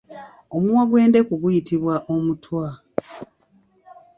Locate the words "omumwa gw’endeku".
0.55-1.33